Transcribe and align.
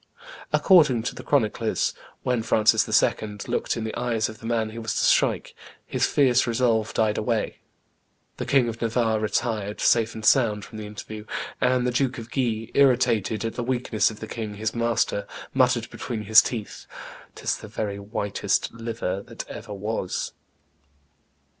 According 0.51 1.03
to 1.03 1.13
the 1.13 1.21
chroniclers, 1.21 1.93
when 2.23 2.41
Francis 2.41 2.89
II. 3.03 3.37
looked 3.47 3.77
in 3.77 3.83
the 3.83 3.93
eyes 3.95 4.29
of 4.29 4.39
the 4.39 4.47
man 4.47 4.71
he 4.71 4.79
was 4.79 4.93
to 4.95 5.05
strike, 5.05 5.53
his 5.85 6.07
fierce 6.07 6.47
resolve 6.47 6.91
died 6.95 7.19
away: 7.19 7.59
the 8.37 8.47
King 8.47 8.67
of 8.67 8.81
Navarre 8.81 9.19
retired, 9.19 9.79
safe 9.79 10.15
and 10.15 10.25
sound, 10.25 10.65
from 10.65 10.79
the 10.79 10.87
interview, 10.87 11.25
and 11.61 11.85
the 11.85 11.91
Duke 11.91 12.17
of 12.17 12.31
Guise, 12.31 12.69
irritated 12.73 13.45
at 13.45 13.53
the 13.53 13.63
weakness 13.63 14.09
of 14.09 14.21
the 14.21 14.27
king 14.27 14.55
his 14.55 14.73
master, 14.73 15.27
muttered 15.53 15.87
between 15.91 16.23
his 16.23 16.41
teeth, 16.41 16.87
"'Tis 17.35 17.57
the 17.57 17.67
very 17.67 17.99
whitest 17.99 18.73
liver 18.73 19.21
that 19.21 19.47
ever 19.49 19.71
was." 19.75 20.31